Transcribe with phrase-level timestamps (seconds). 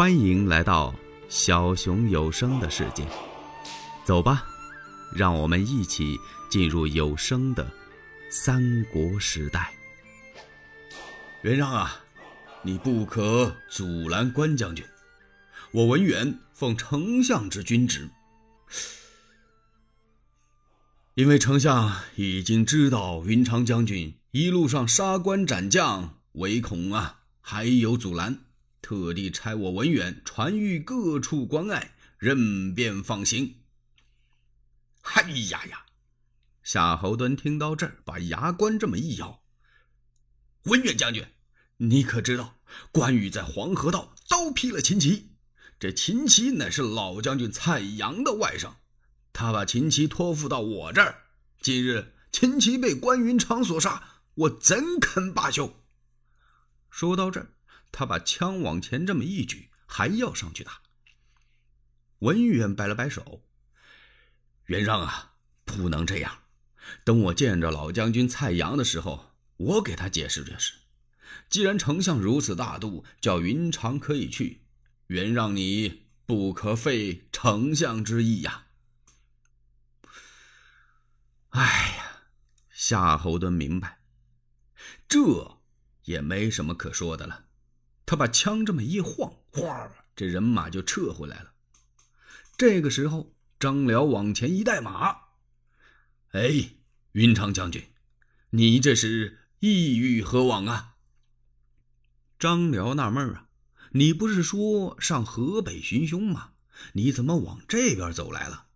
[0.00, 0.94] 欢迎来到
[1.28, 3.06] 小熊有声的世界，
[4.02, 4.46] 走吧，
[5.14, 6.16] 让我们一起
[6.48, 7.70] 进入有声的
[8.30, 9.74] 三国时代。
[11.42, 12.00] 袁让啊，
[12.62, 14.82] 你不可阻拦关将军，
[15.70, 18.08] 我文远奉丞相之君旨。
[21.12, 28.44] 因为丞相已经知道云长将军一路上杀官斩将，唯恐啊还有阻拦。
[28.82, 33.56] 特地差我文远传谕各处关隘，任便放行。
[35.02, 35.86] 哎呀呀！
[36.62, 39.42] 夏侯惇听到这儿，把牙关这么一咬
[40.64, 41.26] ：“文远将军，
[41.78, 42.60] 你可知道
[42.92, 45.30] 关羽在黄河道刀劈了秦琪？
[45.78, 48.74] 这秦琪乃是老将军蔡阳的外甥，
[49.32, 51.22] 他把秦琪托付到我这儿。
[51.60, 55.82] 今日秦琪被关云长所杀，我怎肯罢休？”
[56.90, 57.54] 说到这儿。
[57.92, 60.82] 他把枪往前这么一举，还要上去打。
[62.20, 63.44] 文远摆了摆手
[64.66, 66.44] ：“袁让啊，不能这样。
[67.04, 70.74] 等我见着老将军蔡阳的时候，我给他解释解释。
[71.48, 74.62] 既然丞相如此大度，叫云长可以去，
[75.06, 78.66] 袁让你不可废丞相之意呀。”
[81.50, 82.22] 哎呀，
[82.70, 84.00] 夏侯惇明白，
[85.08, 85.58] 这
[86.04, 87.46] 也没什么可说的了。
[88.10, 91.52] 他把枪这么一晃，哗，这人马就撤回来了。
[92.58, 95.16] 这个时候，张辽往前一带马，
[96.32, 96.70] 哎，
[97.12, 97.92] 云长将军，
[98.50, 100.96] 你这是意欲何往啊？
[102.36, 103.46] 张辽纳闷啊，
[103.92, 106.54] 你不是说上河北寻凶吗？
[106.94, 108.66] 你怎么往这边走来了？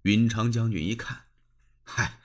[0.00, 1.26] 云长将军一看，
[1.82, 2.20] 嗨，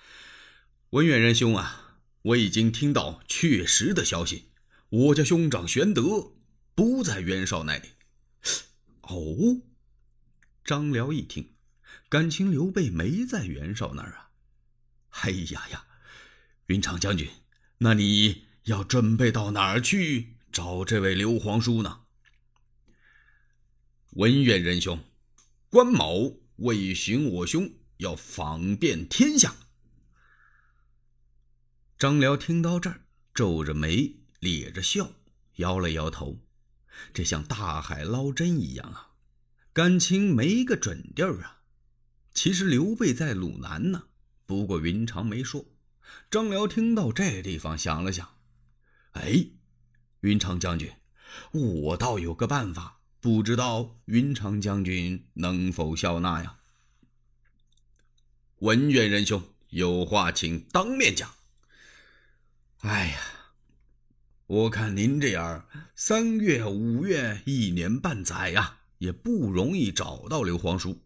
[0.91, 4.45] 文远仁兄啊，我已经听到确实的消息。
[4.89, 6.33] 我家兄长玄德
[6.73, 7.89] 不在袁绍那里。
[9.01, 9.61] 哦，
[10.63, 11.53] 张辽一听，
[12.09, 14.31] 感情刘备没在袁绍那儿啊？
[15.21, 15.85] 哎呀呀，
[16.65, 17.29] 云长将军，
[17.79, 22.05] 那你要准备到哪儿去找这位刘皇叔呢？
[24.13, 25.03] 文远仁兄，
[25.69, 29.55] 关某为寻我兄，要访遍天下。
[31.99, 33.01] 张辽听到这儿，
[33.35, 34.15] 皱着眉。
[34.39, 35.11] 咧着笑，
[35.55, 36.39] 摇了摇头，
[37.13, 39.11] 这像大海捞针一样啊，
[39.73, 41.61] 感情没个准地儿啊。
[42.33, 44.03] 其实刘备在鲁南呢，
[44.45, 45.65] 不过云长没说。
[46.31, 48.37] 张辽听到这地方，想了想，
[49.11, 49.47] 哎，
[50.21, 50.89] 云长将军，
[51.51, 56.59] 我倒有个办法，不知道云长将军能否笑纳呀？
[58.59, 61.35] 文远仁兄，有话请当面讲。
[62.79, 63.38] 哎呀。
[64.49, 71.03] 我看您这样，三月五月一年半载呀，也不容易找到刘皇叔。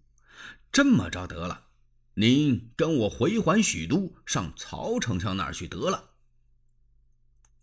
[0.72, 1.66] 这么着得了，
[2.14, 6.12] 您跟我回还许都，上曹丞相那儿去得了。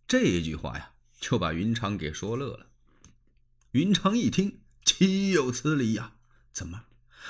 [0.07, 2.67] 这句话呀，就把云长给说乐了。
[3.71, 6.13] 云长一听，岂有此理呀？
[6.53, 6.85] 怎么，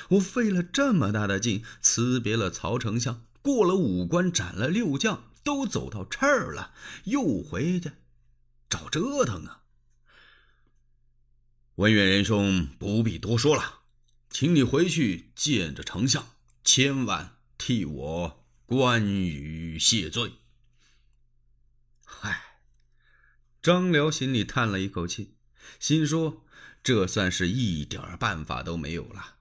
[0.09, 6.75] 我费了这么大的劲，辞别了曹丞相，过了五关，斩了六将，都走到这儿了，
[7.05, 7.93] 又回去？
[8.71, 9.65] 找折腾啊！
[11.75, 13.81] 文远仁兄不必多说了，
[14.31, 20.35] 请你回去见着丞相，千万替我关羽谢罪。
[22.05, 22.61] 嗨，
[23.61, 25.35] 张辽心里叹了一口气，
[25.81, 26.47] 心说
[26.83, 29.39] 这算是一点办法都没有了。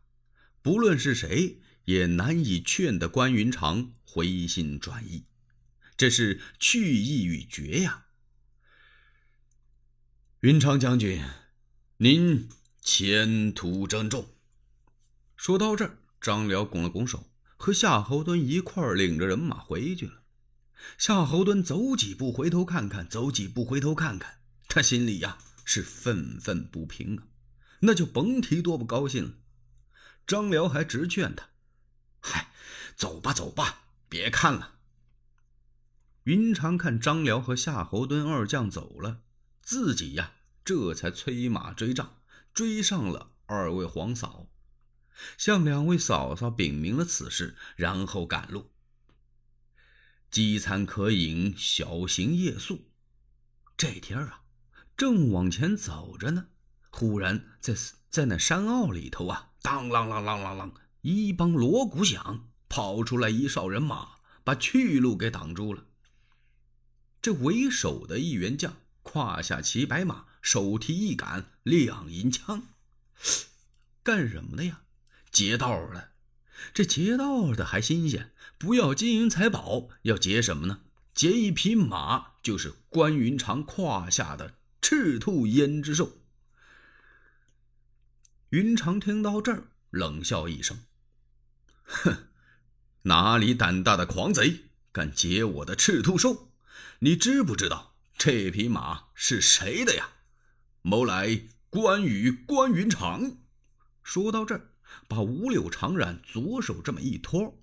[0.64, 5.26] 不论是谁，也难以劝得关云长回心转意，
[5.96, 8.08] 这是去意已决呀。
[10.42, 11.22] 云长将军，
[11.98, 12.48] 您
[12.80, 14.26] 前途珍重。
[15.36, 20.22] 说到这儿，张辽拱了拱手，和夏侯惇一块儿领着人马回去了。
[20.98, 24.40] 夏侯惇走几步回头看看，走几步回头看看，
[24.70, 27.28] 他心里呀是愤愤不平啊，
[27.82, 29.34] 那就甭提多不高兴了。
[30.26, 31.50] 张辽还直劝他
[32.24, 32.54] ：“嗨，
[32.96, 34.76] 走吧，走吧，别看了。”
[36.24, 39.24] 云长看张辽和夏侯惇二将走了。
[39.70, 40.34] 自己呀，
[40.66, 42.18] 这才催马追账，
[42.56, 44.48] 追上了二位皇嫂，
[45.38, 48.72] 向两位嫂嫂禀明了此事，然后赶路。
[50.32, 52.90] 饥餐渴饮，小行夜宿。
[53.78, 54.42] 这天啊，
[54.98, 56.48] 正往前走着呢，
[56.90, 57.76] 忽然在
[58.10, 60.72] 在那山坳里头啊，当啷啷啷啷啷，
[61.02, 65.86] 一帮锣鼓响，跑出来一哨人马，把去路给挡住了。
[67.22, 68.76] 这为首的一员将。
[69.12, 72.68] 胯下骑白马，手提一杆亮银枪，
[74.04, 74.82] 干什么的呀？
[75.32, 76.12] 劫道的。
[76.76, 80.82] 这劫道的还新鲜，不要金银财宝，要劫什么呢？
[81.16, 86.20] 劫一匹马，就是关云长胯下的赤兔胭脂兽。
[88.50, 90.84] 云长听到这儿，冷笑一声
[91.84, 92.28] ：“哼，
[93.04, 96.52] 哪里胆大的狂贼，敢劫我的赤兔兽？
[97.00, 100.10] 你知不知道这匹马是谁的呀？
[100.84, 103.38] 谋来关羽关云长。”
[104.04, 104.70] 说到这儿。
[105.08, 107.62] 把五柳长髯左手这么一托，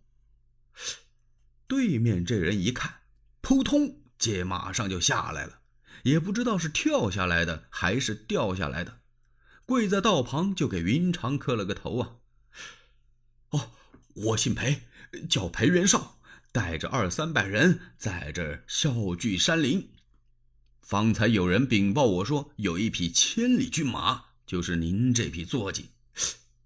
[1.67, 3.01] 对面这人一看，
[3.41, 5.59] 扑通，接马上就下来了，
[6.05, 9.01] 也不知道是跳下来的还是掉下来的，
[9.65, 12.17] 跪在道旁就给云长磕了个头啊！
[13.51, 13.73] 哦，
[14.15, 14.83] 我姓裴，
[15.29, 16.21] 叫裴元绍，
[16.53, 19.91] 带着二三百人在这笑聚山林。
[20.87, 25.91] 方才有人禀报我说，有一匹千里骏马，就是您这匹坐骑。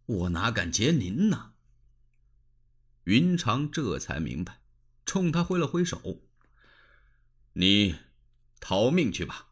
[0.05, 1.53] 我哪敢劫您呢？
[3.05, 4.61] 云长这才明白，
[5.07, 6.21] 冲他挥了挥手
[7.55, 7.95] ：“你
[8.61, 9.47] 逃命去吧。”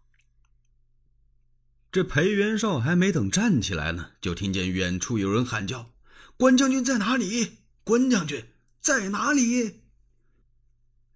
[1.90, 5.94] 这裴元绍还没等站起来呢，就听见远处有人喊叫
[6.36, 7.60] ：“关将军在哪里？
[7.84, 8.44] 关将军
[8.80, 9.80] 在哪里？”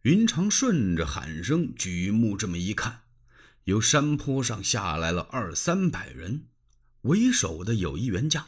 [0.04, 3.02] 云长顺着喊声举目这么一看，
[3.64, 6.46] 由山坡上下来了二三百人，
[7.02, 8.44] 为首的有一员将。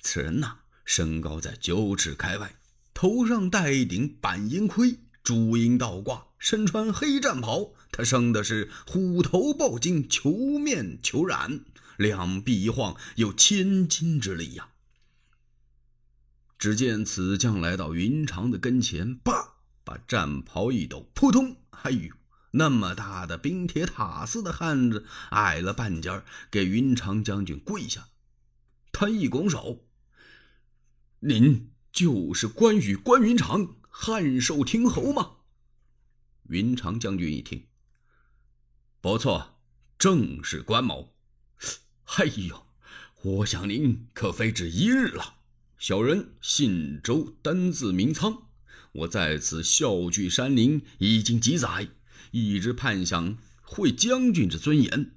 [0.00, 2.56] 此人呐，身高在九尺开外，
[2.92, 7.74] 头上戴一顶板银盔，朱缨倒挂，身穿黑战袍。
[7.92, 11.62] 他生的是虎头豹颈，球面球髯，
[11.96, 14.70] 两臂一晃有千斤之力呀。
[16.58, 19.54] 只见此将来到云长的跟前，叭，
[19.84, 22.12] 把战袍一抖，扑通，哎呦，
[22.58, 28.08] 那么大的冰铁塔似的汉子，矮了半截给云长将军跪下。
[28.92, 29.86] 他一拱手。
[31.20, 35.32] 您就是关羽关云长，汉寿亭侯吗？
[36.44, 37.66] 云长将军一听，
[39.02, 39.58] 不错，
[39.98, 41.14] 正是关某。
[42.16, 42.66] 哎呦，
[43.22, 45.34] 我想您可非止一日了。
[45.76, 48.44] 小人姓周，单字明仓。
[48.92, 51.88] 我在此笑聚山林已经几载，
[52.36, 55.12] 一直盼想会将军之尊严。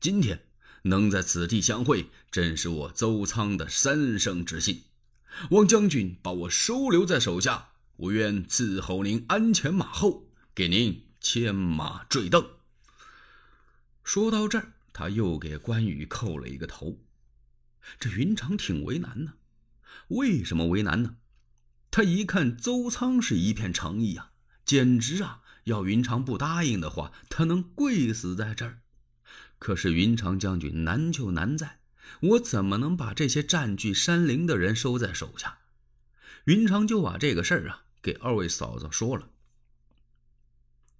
[0.00, 0.44] 今天
[0.82, 4.82] 能在此地相会，真是我邹仓的三生之幸。
[5.50, 12.46] 望将军把我收留在手下，我愿伺候您鞍前马后，给您牵马坠镫。
[14.04, 17.00] 说到这儿，他又给关羽叩了一个头。
[17.98, 19.32] 这云长挺为难呢，
[20.08, 21.16] 为什么为难呢？
[21.90, 24.30] 他一看邹仓是一片诚意啊，
[24.64, 28.80] 简直啊，要云长不答应的话，他能跪死在这儿。
[29.58, 31.80] 可是云长将军难就难在。
[32.20, 35.58] 我怎么能把这些占据山林的人收在手下？
[36.44, 39.30] 云长就把这个事儿啊给二位嫂子说了。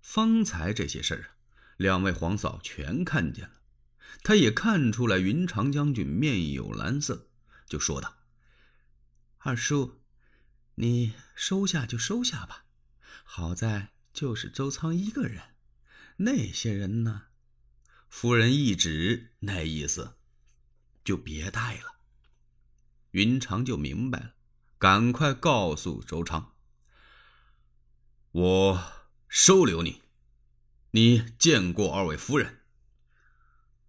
[0.01, 1.29] 方才这些事儿啊，
[1.77, 3.53] 两位皇嫂全看见了，
[4.23, 7.29] 他也看出来云长将军面有蓝色，
[7.67, 8.17] 就说道
[9.45, 10.01] ：“二叔，
[10.77, 12.65] 你收下就收下吧，
[13.23, 15.43] 好在就是周仓一个人，
[16.17, 17.25] 那些人呢？”
[18.09, 20.15] 夫人一指，那意思。
[21.05, 21.97] 就别带了。
[23.11, 24.35] 云长就明白了，
[24.79, 26.55] 赶快告诉周昌
[28.33, 28.93] ：“我
[29.29, 30.01] 收留你，
[30.93, 32.63] 你见过二位夫人。”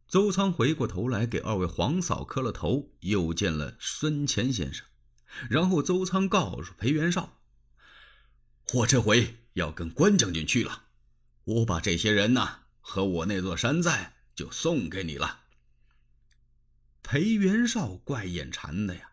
[0.09, 4.85] 周仓回过头来给二位皇嫂磕了头，又见了孙乾先生，
[5.49, 7.39] 然后周仓告诉裴元绍
[8.75, 10.83] ：“我这回要跟关将军去了，
[11.43, 15.41] 我把这些人呐和我那座山寨就送给你了。”
[17.03, 19.11] 裴元绍怪眼馋的呀，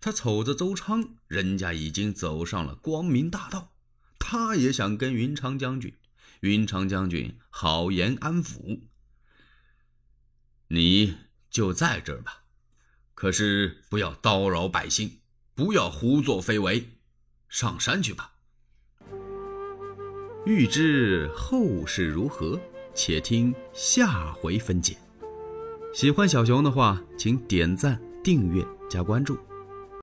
[0.00, 3.72] 他瞅着周昌，人家已经走上了光明大道，
[4.18, 5.94] 他也想跟云长将军。
[6.40, 8.82] 云长将军好言安抚，
[10.68, 11.16] 你
[11.50, 12.44] 就在这儿吧，
[13.14, 15.20] 可是不要叨扰百姓，
[15.54, 16.90] 不要胡作非为，
[17.48, 18.37] 上山去吧。
[20.48, 22.58] 欲知后事如何，
[22.94, 24.96] 且听下回分解。
[25.92, 29.36] 喜欢小熊的话，请点赞、订阅、加关注。